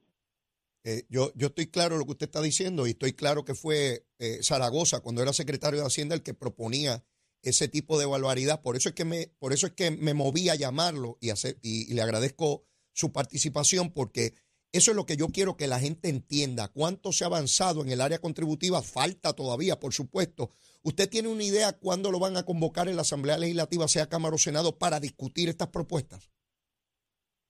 Eh, 0.84 1.04
yo, 1.08 1.32
yo 1.34 1.46
estoy 1.46 1.68
claro 1.68 1.96
lo 1.96 2.04
que 2.04 2.12
usted 2.12 2.26
está 2.26 2.42
diciendo 2.42 2.86
y 2.86 2.90
estoy 2.90 3.14
claro 3.14 3.44
que 3.44 3.54
fue 3.54 4.04
eh, 4.18 4.40
Zaragoza 4.42 5.00
cuando 5.00 5.22
era 5.22 5.32
secretario 5.32 5.80
de 5.80 5.86
Hacienda 5.86 6.14
el 6.14 6.22
que 6.22 6.34
proponía 6.34 7.02
ese 7.42 7.68
tipo 7.68 7.98
de 7.98 8.06
barbaridad. 8.06 8.60
Por 8.62 8.76
eso 8.76 8.90
es 8.90 8.94
que 8.94 9.04
me, 9.04 9.28
por 9.38 9.52
eso 9.52 9.66
es 9.66 9.72
que 9.72 9.90
me 9.90 10.14
moví 10.14 10.48
a 10.50 10.54
llamarlo 10.54 11.16
y, 11.20 11.30
hacer, 11.30 11.58
y, 11.62 11.92
le 11.94 12.02
agradezco 12.02 12.64
su 12.92 13.12
participación 13.12 13.92
porque 13.92 14.34
eso 14.72 14.90
es 14.90 14.96
lo 14.96 15.06
que 15.06 15.16
yo 15.16 15.28
quiero 15.28 15.56
que 15.56 15.68
la 15.68 15.80
gente 15.80 16.08
entienda. 16.08 16.68
Cuánto 16.68 17.12
se 17.12 17.24
ha 17.24 17.28
avanzado 17.28 17.82
en 17.82 17.90
el 17.90 18.00
área 18.00 18.18
contributiva, 18.18 18.82
falta 18.82 19.32
todavía, 19.32 19.78
por 19.78 19.94
supuesto. 19.94 20.50
¿Usted 20.82 21.08
tiene 21.08 21.28
una 21.28 21.44
idea 21.44 21.72
cuándo 21.72 22.10
lo 22.10 22.18
van 22.18 22.36
a 22.36 22.44
convocar 22.44 22.88
en 22.88 22.96
la 22.96 23.02
Asamblea 23.02 23.38
Legislativa, 23.38 23.88
sea 23.88 24.08
Cámara 24.08 24.34
o 24.34 24.38
Senado, 24.38 24.76
para 24.76 25.00
discutir 25.00 25.48
estas 25.48 25.68
propuestas? 25.68 26.30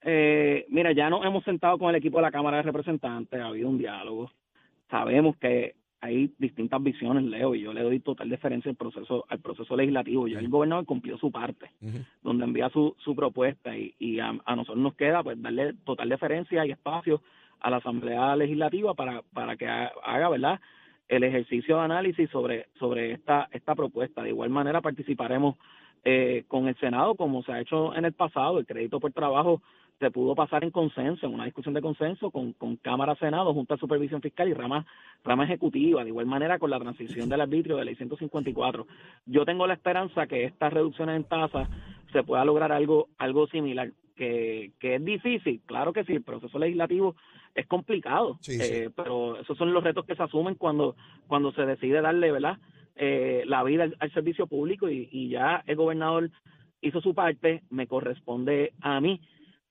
Eh, 0.07 0.67
mira, 0.69 0.93
ya 0.93 1.09
nos 1.09 1.25
hemos 1.25 1.43
sentado 1.45 1.79
con 1.79 1.89
el 1.89 1.97
equipo 1.97 2.19
de 2.19 2.23
la 2.23 2.31
Cámara 2.31 2.59
de 2.59 2.65
Representantes, 2.65 3.41
ha 3.41 3.47
habido 3.47 3.71
un 3.71 3.79
diálogo. 3.79 4.31
Sabemos 4.91 5.37
que 5.39 5.75
hay 6.03 6.31
distintas 6.39 6.83
visiones, 6.83 7.25
Leo, 7.25 7.55
y 7.55 7.63
yo 7.63 7.73
le 7.73 7.83
doy 7.83 8.01
total 8.01 8.29
deferencia 8.29 8.71
al 8.71 8.77
proceso, 8.77 9.25
al 9.31 9.41
proceso 9.41 9.75
legislativo. 9.75 10.29
Ya 10.29 10.39
el 10.39 10.51
gobernador 10.51 10.85
cumplió 10.85 11.17
su 11.17 11.33
parte, 11.33 11.71
donde 12.23 12.45
envía 12.45 12.69
su, 12.69 12.95
su 12.99 13.17
propuesta, 13.17 13.75
y, 13.75 13.95
y 13.99 14.21
a, 14.21 14.33
nosotros 14.33 14.77
nos 14.77 14.95
queda 14.95 15.23
pues 15.23 15.41
darle 15.41 15.73
total 15.87 16.11
deferencia 16.11 16.67
y 16.67 16.73
espacio 16.73 17.23
a 17.61 17.71
la 17.71 17.79
Asamblea 17.79 18.37
Legislativa 18.37 18.93
para, 18.93 19.23
para 19.33 19.57
que 19.57 19.67
haga, 19.67 20.29
¿verdad?, 20.29 20.61
el 21.09 21.25
ejercicio 21.25 21.77
de 21.77 21.83
análisis 21.85 22.29
sobre, 22.31 22.67
sobre 22.79 23.13
esta, 23.13 23.49
esta 23.53 23.75
propuesta. 23.75 24.23
De 24.23 24.29
igual 24.29 24.51
manera 24.51 24.83
participaremos 24.83 25.57
eh, 26.05 26.45
con 26.49 26.69
el 26.69 26.77
Senado, 26.77 27.15
como 27.15 27.43
se 27.43 27.53
ha 27.53 27.61
hecho 27.61 27.95
en 27.95 28.05
el 28.05 28.13
pasado, 28.13 28.59
el 28.59 28.67
crédito 28.67 29.01
por 29.01 29.13
trabajo 29.13 29.63
se 29.99 30.11
pudo 30.11 30.35
pasar 30.35 30.65
en 30.65 30.71
consenso, 30.71 31.27
en 31.27 31.35
una 31.35 31.45
discusión 31.45 31.75
de 31.75 31.81
consenso 31.81 32.31
con, 32.31 32.53
con 32.53 32.77
Cámara, 32.77 33.15
Senado, 33.17 33.55
Junta 33.55 33.75
de 33.75 33.81
Supervisión 33.81 34.21
Fiscal 34.21 34.49
y 34.49 34.55
rama, 34.55 34.85
rama 35.23 35.45
ejecutiva, 35.45 36.03
de 36.03 36.11
igual 36.11 36.27
manera 36.27 36.59
con 36.59 36.71
la 36.71 36.81
transición 36.81 37.29
del 37.29 37.41
arbitrio 37.41 37.77
de 37.77 37.85
ley 37.85 37.95
154. 37.95 38.87
Yo 39.27 39.45
tengo 39.45 39.67
la 39.67 39.75
esperanza 39.75 40.27
que 40.27 40.45
estas 40.45 40.73
reducciones 40.73 41.17
en 41.17 41.25
tasas 41.25 41.69
se 42.13 42.23
pueda 42.23 42.45
lograr 42.45 42.73
algo, 42.73 43.09
algo 43.19 43.47
similar, 43.47 43.93
que, 44.17 44.73
que 44.79 44.97
es 44.97 45.05
difícil, 45.05 45.61
claro 45.67 45.93
que 45.93 46.05
sí, 46.05 46.13
el 46.13 46.23
proceso 46.23 46.59
legislativo 46.59 47.17
es 47.55 47.67
complicado, 47.67 48.39
eh, 48.49 48.91
pero 48.95 49.41
esos 49.41 49.57
son 49.57 49.73
los 49.73 49.83
retos 49.83 50.05
que 50.05 50.17
se 50.17 50.23
asumen 50.23 50.57
cuando, 50.57 50.97
cuando 51.27 51.53
se 51.53 51.67
decide 51.67 52.01
darle, 52.01 52.33
¿verdad? 52.33 52.59
Eh, 52.97 53.43
la 53.47 53.63
vida 53.65 53.89
al, 53.99 54.13
servicio 54.13 54.47
público 54.47 54.89
y, 54.89 55.09
y 55.11 55.29
ya 55.29 55.63
el 55.67 55.77
gobernador 55.77 56.31
hizo 56.81 57.01
su 57.01 57.15
parte, 57.15 57.63
me 57.71 57.87
corresponde 57.87 58.73
a 58.81 59.01
mí 59.01 59.21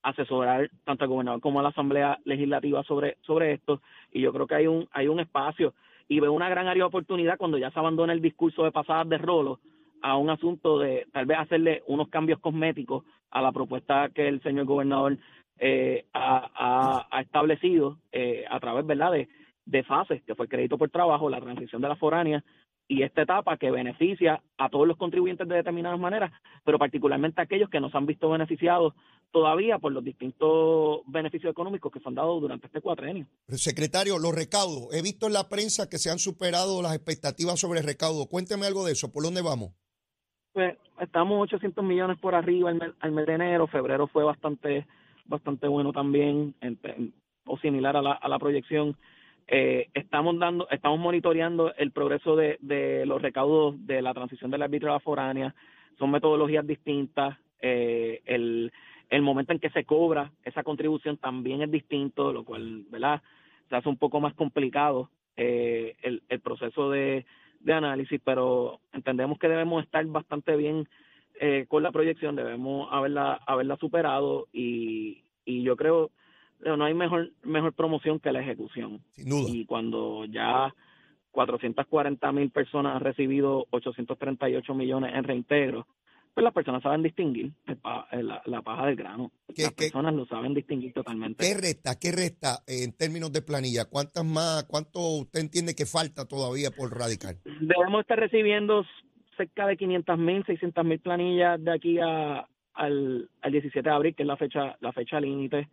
asesorar 0.03 0.69
tanto 0.83 1.05
al 1.05 1.09
gobernador 1.09 1.41
como 1.41 1.59
a 1.59 1.63
la 1.63 1.69
Asamblea 1.69 2.19
Legislativa 2.25 2.83
sobre, 2.83 3.17
sobre 3.21 3.53
esto 3.53 3.81
y 4.11 4.21
yo 4.21 4.31
creo 4.33 4.47
que 4.47 4.55
hay 4.55 4.67
un, 4.67 4.87
hay 4.91 5.07
un 5.07 5.19
espacio 5.19 5.73
y 6.07 6.19
veo 6.19 6.33
una 6.33 6.49
gran 6.49 6.67
área 6.67 6.83
de 6.83 6.87
oportunidad 6.87 7.37
cuando 7.37 7.57
ya 7.57 7.71
se 7.71 7.79
abandona 7.79 8.13
el 8.13 8.21
discurso 8.21 8.63
de 8.63 8.71
pasadas 8.71 9.07
de 9.09 9.17
rolo 9.17 9.59
a 10.01 10.17
un 10.17 10.29
asunto 10.29 10.77
de 10.77 11.07
tal 11.13 11.25
vez 11.25 11.39
hacerle 11.39 11.81
unos 11.87 12.09
cambios 12.09 12.39
cosméticos 12.39 13.05
a 13.31 13.41
la 13.41 13.51
propuesta 13.51 14.09
que 14.13 14.27
el 14.27 14.41
señor 14.43 14.65
gobernador 14.65 15.17
eh, 15.57 16.05
ha, 16.13 17.07
ha, 17.09 17.21
establecido 17.21 17.97
eh, 18.11 18.45
a 18.49 18.59
través 18.59 18.85
¿verdad? 18.85 19.13
De, 19.13 19.29
de 19.65 19.83
fases, 19.83 20.21
que 20.23 20.35
fue 20.35 20.45
el 20.45 20.49
crédito 20.49 20.77
por 20.77 20.89
trabajo, 20.89 21.29
la 21.29 21.39
transición 21.39 21.81
de 21.81 21.87
la 21.87 21.95
foránea 21.95 22.43
y 22.87 23.03
esta 23.03 23.21
etapa 23.21 23.57
que 23.57 23.71
beneficia 23.71 24.41
a 24.57 24.69
todos 24.69 24.87
los 24.87 24.97
contribuyentes 24.97 25.47
de 25.47 25.55
determinadas 25.55 25.99
maneras, 25.99 26.31
pero 26.65 26.77
particularmente 26.77 27.39
a 27.39 27.45
aquellos 27.45 27.69
que 27.69 27.79
nos 27.79 27.95
han 27.95 28.05
visto 28.05 28.29
beneficiados 28.29 28.93
todavía 29.33 29.79
por 29.79 29.91
los 29.91 30.03
distintos 30.03 31.01
beneficios 31.07 31.51
económicos 31.51 31.91
que 31.91 31.99
se 31.99 32.07
han 32.07 32.15
dado 32.15 32.39
durante 32.39 32.67
este 32.67 32.79
cuatrenio. 32.79 33.25
Secretario, 33.49 34.19
los 34.19 34.33
recaudos. 34.33 34.93
He 34.93 35.01
visto 35.01 35.25
en 35.25 35.33
la 35.33 35.49
prensa 35.49 35.89
que 35.89 35.97
se 35.97 36.11
han 36.11 36.19
superado 36.19 36.81
las 36.81 36.95
expectativas 36.95 37.59
sobre 37.59 37.79
el 37.79 37.85
recaudo. 37.85 38.27
Cuénteme 38.27 38.67
algo 38.67 38.85
de 38.85 38.93
eso. 38.93 39.11
¿Por 39.11 39.23
dónde 39.23 39.41
vamos? 39.41 39.71
Pues 40.53 40.77
estamos 41.01 41.41
800 41.41 41.83
millones 41.83 42.19
por 42.19 42.35
arriba 42.35 42.69
al 42.69 43.11
mes, 43.11 43.25
de 43.25 43.33
enero. 43.33 43.67
Febrero 43.67 44.07
fue 44.07 44.23
bastante 44.23 44.85
bastante 45.25 45.67
bueno 45.67 45.93
también 45.93 46.53
o 47.45 47.57
similar 47.57 47.97
a 47.97 48.01
la, 48.01 48.11
a 48.11 48.27
la 48.29 48.37
proyección. 48.37 48.95
Eh, 49.47 49.87
estamos 49.93 50.37
dando, 50.37 50.69
estamos 50.69 50.99
monitoreando 50.99 51.73
el 51.75 51.91
progreso 51.91 52.35
de, 52.35 52.57
de, 52.61 53.05
los 53.05 53.21
recaudos 53.21 53.75
de 53.87 54.01
la 54.01 54.13
transición 54.13 54.51
del 54.51 54.61
árbitro 54.61 54.91
a 54.91 54.93
la 54.93 54.99
foránea. 54.99 55.55
Son 55.97 56.11
metodologías 56.11 56.67
distintas. 56.67 57.37
Eh, 57.61 58.21
el, 58.25 58.71
el 59.13 59.21
momento 59.21 59.53
en 59.53 59.59
que 59.59 59.69
se 59.69 59.85
cobra 59.85 60.31
esa 60.43 60.63
contribución 60.63 61.17
también 61.17 61.61
es 61.61 61.69
distinto, 61.69 62.33
lo 62.33 62.43
cual, 62.43 62.85
¿verdad? 62.89 63.21
Se 63.69 63.75
hace 63.75 63.87
un 63.87 63.97
poco 63.97 64.19
más 64.19 64.33
complicado 64.33 65.09
eh, 65.37 65.95
el, 66.01 66.23
el 66.29 66.39
proceso 66.39 66.89
de, 66.89 67.25
de 67.59 67.73
análisis, 67.73 68.19
pero 68.23 68.79
entendemos 68.91 69.37
que 69.37 69.47
debemos 69.47 69.83
estar 69.83 70.03
bastante 70.07 70.55
bien 70.55 70.87
eh, 71.39 71.65
con 71.67 71.83
la 71.83 71.91
proyección, 71.91 72.35
debemos 72.35 72.87
haberla, 72.91 73.39
haberla 73.45 73.77
superado 73.77 74.47
y, 74.51 75.23
y 75.45 75.61
yo 75.61 75.75
creo 75.75 76.09
no 76.65 76.85
hay 76.85 76.93
mejor 76.93 77.29
mejor 77.43 77.73
promoción 77.73 78.19
que 78.19 78.31
la 78.31 78.39
ejecución. 78.39 79.01
Y 79.17 79.65
cuando 79.65 80.23
ya 80.25 80.73
440 81.31 82.31
mil 82.31 82.51
personas 82.51 82.95
han 82.95 83.01
recibido 83.01 83.67
838 83.71 84.73
millones 84.73 85.13
en 85.13 85.23
reintegro, 85.25 85.87
pues 86.33 86.43
las 86.43 86.53
personas 86.53 86.81
saben 86.81 87.03
distinguir 87.03 87.51
la, 88.45 88.61
paja 88.63 88.87
del 88.87 88.95
grano. 88.95 89.31
las 89.55 89.73
personas 89.73 90.13
lo 90.15 90.25
saben 90.25 90.53
distinguir 90.53 90.93
totalmente. 90.93 91.43
¿Qué 91.43 91.53
resta? 91.53 91.99
¿Qué 91.99 92.11
resta 92.11 92.63
en 92.65 92.91
términos 92.93 93.31
de 93.31 93.41
planilla? 93.41 93.85
¿Cuántas 93.85 94.25
más? 94.25 94.63
¿Cuánto 94.65 94.99
usted 94.99 95.41
entiende 95.41 95.75
que 95.75 95.85
falta 95.85 96.25
todavía 96.25 96.71
por 96.71 96.97
radical? 96.97 97.37
Debemos 97.61 98.01
estar 98.01 98.19
recibiendo 98.19 98.83
cerca 99.37 99.67
de 99.67 99.77
500 99.77 100.17
mil, 100.17 100.43
600 100.45 100.85
mil 100.85 100.99
planillas 100.99 101.63
de 101.63 101.71
aquí 101.71 101.99
a, 101.99 102.47
al, 102.73 103.29
al 103.41 103.51
17 103.51 103.87
de 103.87 103.95
abril, 103.95 104.15
que 104.15 104.23
es 104.23 104.27
la 104.27 104.37
fecha 104.37 104.75
la 104.79 104.91
fecha 104.91 105.19
límite. 105.19 105.69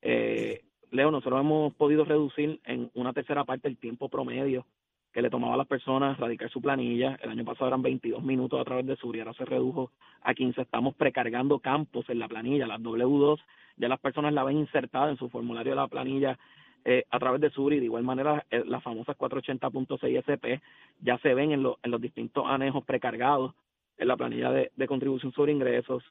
Eh, 0.00 0.62
Leo, 0.90 1.10
nosotros 1.12 1.40
hemos 1.40 1.74
podido 1.74 2.04
reducir 2.04 2.60
en 2.64 2.90
una 2.94 3.12
tercera 3.12 3.44
parte 3.44 3.68
el 3.68 3.78
tiempo 3.78 4.08
promedio 4.08 4.66
que 5.12 5.22
le 5.22 5.30
tomaba 5.30 5.54
a 5.54 5.58
las 5.58 5.66
personas 5.66 6.18
radicar 6.18 6.50
su 6.50 6.60
planilla. 6.60 7.18
El 7.22 7.30
año 7.30 7.44
pasado 7.44 7.68
eran 7.68 7.82
22 7.82 8.22
minutos 8.22 8.60
a 8.60 8.64
través 8.64 8.86
de 8.86 8.96
Suri, 8.96 9.20
ahora 9.20 9.34
se 9.34 9.44
redujo 9.44 9.90
a 10.22 10.34
15. 10.34 10.62
Estamos 10.62 10.94
precargando 10.94 11.58
campos 11.58 12.08
en 12.08 12.18
la 12.18 12.28
planilla, 12.28 12.66
las 12.66 12.80
W2, 12.80 13.38
ya 13.76 13.88
las 13.88 14.00
personas 14.00 14.32
la 14.32 14.44
ven 14.44 14.58
insertada 14.58 15.10
en 15.10 15.16
su 15.16 15.28
formulario 15.28 15.72
de 15.72 15.76
la 15.76 15.88
planilla 15.88 16.38
eh, 16.84 17.04
a 17.10 17.18
través 17.18 17.40
de 17.40 17.50
Suri. 17.50 17.78
De 17.78 17.84
igual 17.84 18.04
manera, 18.04 18.46
eh, 18.50 18.64
las 18.66 18.82
famosas 18.82 19.16
480.6 19.16 20.18
SP 20.24 20.60
ya 21.00 21.18
se 21.18 21.34
ven 21.34 21.52
en, 21.52 21.62
los 21.62 22.00
distintos 22.00 22.44
anejos 22.46 22.84
precargados 22.84 23.54
en 23.98 24.08
la 24.08 24.16
planilla 24.16 24.50
de, 24.50 24.86
contribución 24.88 25.32
sobre 25.32 25.52
ingresos. 25.52 26.02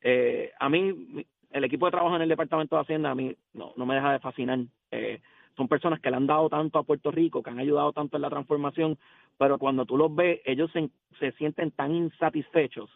Eh, 0.00 0.52
a 0.58 0.68
mí, 0.70 1.26
el 1.50 1.64
equipo 1.64 1.86
de 1.86 1.92
trabajo 1.92 2.16
en 2.16 2.22
el 2.22 2.28
Departamento 2.28 2.76
de 2.76 2.82
Hacienda 2.82 3.10
a 3.10 3.14
mí 3.14 3.36
no, 3.52 3.72
no 3.76 3.84
me 3.84 3.96
deja 3.96 4.12
de 4.12 4.18
fascinar. 4.18 4.60
Son 5.56 5.68
personas 5.68 6.00
que 6.00 6.10
le 6.10 6.16
han 6.16 6.26
dado 6.26 6.48
tanto 6.48 6.78
a 6.78 6.82
Puerto 6.82 7.10
Rico, 7.10 7.42
que 7.42 7.50
han 7.50 7.58
ayudado 7.58 7.92
tanto 7.92 8.16
en 8.16 8.22
la 8.22 8.30
transformación, 8.30 8.98
pero 9.38 9.58
cuando 9.58 9.86
tú 9.86 9.96
los 9.96 10.14
ves, 10.14 10.40
ellos 10.44 10.70
se, 10.72 10.90
se 11.18 11.32
sienten 11.32 11.70
tan 11.70 11.94
insatisfechos, 11.94 12.90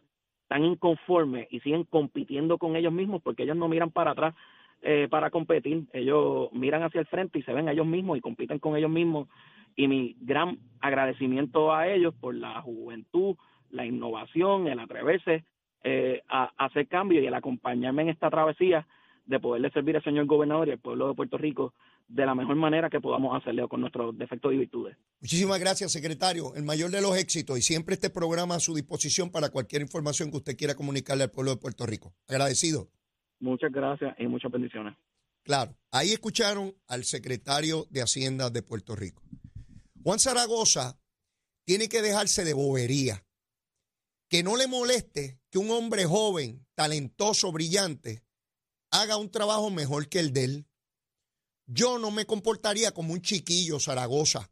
tan 0.49 0.65
inconformes 0.65 1.49
y 1.51 1.61
siguen 1.61 1.85
compitiendo 1.85 2.59
con 2.59 2.77
ellos 2.77 2.93
mismos 2.93 3.23
porque 3.23 3.45
ellos 3.45 3.57
no 3.57 3.69
miran 3.69 3.91
para 3.91 4.13
atrás 4.13 4.35
eh, 4.83 5.09
para 5.11 5.29
competir, 5.29 5.85
ellos 5.93 6.51
miran 6.53 6.83
hacia 6.83 7.01
el 7.01 7.07
frente 7.07 7.39
y 7.39 7.43
se 7.43 7.53
ven 7.53 7.69
a 7.69 7.73
ellos 7.73 7.87
mismos 7.87 8.17
y 8.17 8.23
compiten 8.23 8.59
con 8.59 8.77
ellos 8.77 8.91
mismos. 8.91 9.29
Y 9.77 9.89
mi 9.89 10.17
gran 10.21 10.59
agradecimiento 10.81 11.75
a 11.75 11.87
ellos 11.89 12.15
por 12.19 12.35
la 12.35 12.63
juventud, 12.63 13.37
la 13.71 13.85
innovación, 13.85 14.69
el 14.69 14.81
atreverse 14.81 15.45
eh, 15.85 16.23
a, 16.29 16.51
hacer 16.57 16.89
cambio 16.89 17.21
y 17.21 17.27
el 17.27 17.35
acompañarme 17.35 18.03
en 18.03 18.09
esta 18.09 18.31
travesía 18.31 18.87
de 19.27 19.41
poderle 19.41 19.71
servir 19.71 19.97
al 19.97 20.05
señor 20.05 20.27
gobernador 20.27 20.69
y 20.69 20.73
al 20.73 20.79
pueblo 20.79 21.09
de 21.09 21.15
Puerto 21.15 21.39
Rico 21.39 21.75
de 22.09 22.27
la 22.27 22.35
mejor 22.35 22.57
manera 22.57 22.91
que 22.91 23.01
podamos 23.01 23.41
hacerlo 23.41 23.69
con 23.69 23.81
nuestros 23.81 24.17
defectos 24.19 24.53
y 24.53 24.57
virtudes. 24.57 24.97
Muchísimas 25.21 25.61
gracias, 25.61 25.93
secretario. 25.93 26.55
El 26.57 26.65
mayor 26.65 26.91
de 26.91 27.01
los 27.01 27.17
éxitos 27.17 27.59
y 27.59 27.63
siempre 27.63 27.95
este 27.95 28.11
programa 28.11 28.57
a 28.57 28.61
su 28.61 28.75
disposición 28.75 29.31
para 29.31 29.51
cualquier 29.51 29.83
información 29.83 30.31
que 30.31 30.39
usted 30.39 30.57
quiera 30.57 30.75
comunicarle 30.75 31.25
al 31.25 31.31
pueblo 31.31 31.53
de 31.53 31.59
Puerto 31.59 31.87
Rico. 31.87 32.13
Agradecido. 32.29 32.89
Muchas 33.39 33.73
gracias 33.73 34.15
y 34.19 34.27
muchas 34.27 34.51
bendiciones. 34.51 34.97
Claro, 35.45 35.75
ahí 35.91 36.11
escucharon 36.11 36.75
al 36.89 37.05
secretario 37.05 37.87
de 37.91 38.03
Hacienda 38.03 38.51
de 38.51 38.63
Puerto 38.63 38.95
Rico. 38.95 39.23
Juan 40.03 40.19
Zaragoza 40.19 40.99
tiene 41.65 41.89
que 41.89 42.03
dejarse 42.03 42.45
de 42.45 42.55
bobería 42.55 43.25
que 44.29 44.43
no 44.43 44.57
le 44.57 44.69
moleste 44.69 45.41
que 45.51 45.59
un 45.59 45.71
hombre 45.71 46.05
joven, 46.05 46.67
talentoso, 46.75 47.51
brillante, 47.51 48.23
haga 48.91 49.17
un 49.17 49.31
trabajo 49.31 49.71
mejor 49.71 50.09
que 50.09 50.21
el 50.21 50.33
de 50.33 50.45
él. 50.45 50.67
Yo 51.67 51.99
no 51.99 52.11
me 52.11 52.27
comportaría 52.27 52.93
como 52.93 53.13
un 53.13 53.23
chiquillo 53.23 53.79
Zaragoza, 53.79 54.51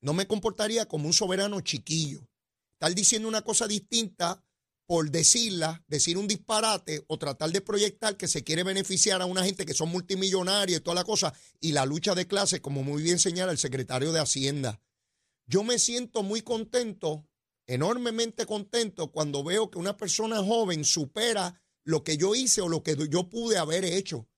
no 0.00 0.14
me 0.14 0.26
comportaría 0.26 0.86
como 0.86 1.06
un 1.06 1.12
soberano 1.12 1.60
chiquillo. 1.60 2.28
Estar 2.72 2.94
diciendo 2.94 3.28
una 3.28 3.42
cosa 3.42 3.66
distinta 3.66 4.44
por 4.92 5.10
decirla, 5.10 5.82
decir 5.86 6.18
un 6.18 6.28
disparate 6.28 7.04
o 7.06 7.18
tratar 7.18 7.50
de 7.50 7.62
proyectar 7.62 8.16
que 8.18 8.28
se 8.28 8.44
quiere 8.44 8.62
beneficiar 8.62 9.22
a 9.22 9.26
una 9.26 9.42
gente 9.42 9.64
que 9.64 9.72
son 9.72 9.88
multimillonarios 9.88 10.80
y 10.80 10.82
toda 10.82 10.96
la 10.96 11.04
cosa, 11.04 11.32
y 11.60 11.72
la 11.72 11.86
lucha 11.86 12.14
de 12.14 12.26
clase, 12.26 12.60
como 12.60 12.82
muy 12.82 13.02
bien 13.02 13.18
señala 13.18 13.52
el 13.52 13.58
secretario 13.58 14.12
de 14.12 14.20
Hacienda. 14.20 14.82
Yo 15.46 15.62
me 15.62 15.78
siento 15.78 16.22
muy 16.22 16.42
contento, 16.42 17.26
enormemente 17.66 18.44
contento, 18.44 19.12
cuando 19.12 19.42
veo 19.42 19.70
que 19.70 19.78
una 19.78 19.96
persona 19.96 20.42
joven 20.42 20.84
supera 20.84 21.61
lo 21.84 22.04
que 22.04 22.16
yo 22.16 22.34
hice 22.34 22.60
o 22.60 22.68
lo 22.68 22.82
que 22.82 22.96
yo 23.08 23.28
pude 23.28 23.58
haber 23.58 23.84
hecho. 23.84 24.28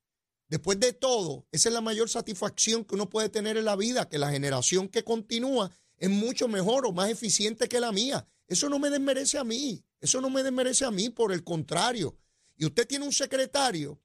Después 0.48 0.78
de 0.78 0.92
todo, 0.92 1.46
esa 1.52 1.68
es 1.68 1.72
la 1.72 1.80
mayor 1.80 2.08
satisfacción 2.08 2.84
que 2.84 2.94
uno 2.94 3.08
puede 3.08 3.28
tener 3.28 3.56
en 3.56 3.64
la 3.64 3.76
vida, 3.76 4.08
que 4.08 4.18
la 4.18 4.30
generación 4.30 4.88
que 4.88 5.02
continúa 5.02 5.70
es 5.98 6.10
mucho 6.10 6.48
mejor 6.48 6.86
o 6.86 6.92
más 6.92 7.10
eficiente 7.10 7.68
que 7.68 7.80
la 7.80 7.92
mía. 7.92 8.26
Eso 8.46 8.68
no 8.68 8.78
me 8.78 8.90
desmerece 8.90 9.38
a 9.38 9.44
mí, 9.44 9.84
eso 10.00 10.20
no 10.20 10.28
me 10.30 10.42
desmerece 10.42 10.84
a 10.84 10.90
mí, 10.90 11.08
por 11.08 11.32
el 11.32 11.44
contrario. 11.44 12.16
Y 12.56 12.66
usted 12.66 12.86
tiene 12.86 13.06
un 13.06 13.12
secretario 13.12 14.00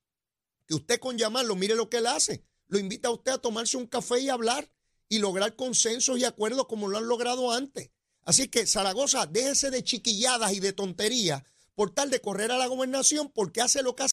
que 0.66 0.76
usted 0.76 1.00
con 1.00 1.18
llamarlo, 1.18 1.56
mire 1.56 1.76
lo 1.76 1.90
que 1.90 1.98
él 1.98 2.08
hace, 2.08 2.44
lo 2.68 2.80
invita 2.80 3.10
a 3.10 3.12
usted 3.12 3.34
a 3.34 3.38
tomarse 3.38 3.76
un 3.76 3.88
café 3.88 4.20
y 4.22 4.30
hablar 4.30 4.72
y 5.10 5.20
lograr 5.20 5.56
consensos 5.56 6.18
y 6.20 6.24
acuerdos 6.24 6.68
como 6.68 6.88
lo 6.88 6.98
han 6.98 7.08
logrado 7.08 7.52
antes. 7.52 7.90
Así 8.24 8.48
que 8.48 8.66
Zaragoza, 8.66 9.26
déjese 9.26 9.72
de 9.72 9.84
chiquilladas 9.84 10.54
y 10.54 10.60
de 10.60 10.72
tonterías 10.72 11.44
por 11.80 11.92
tal 11.92 12.10
de 12.10 12.20
correr 12.20 12.52
a 12.52 12.58
la 12.58 12.68
gobernación 12.68 13.32
porque 13.34 13.62
hace 13.62 13.84
lo 13.84 13.96
que 13.96 14.04
hace 14.04 14.08